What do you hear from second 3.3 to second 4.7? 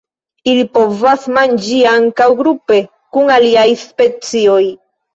aliaj specioj.